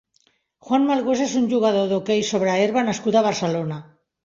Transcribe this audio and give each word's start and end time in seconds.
Juan 0.69 0.87
Malgosa 0.91 1.23
és 1.27 1.35
un 1.41 1.45
jugador 1.51 1.87
d'hoquei 1.93 2.25
sobre 2.31 2.57
herba 2.65 2.87
nascut 2.91 3.21
a 3.21 3.25
Barcelona. 3.31 3.81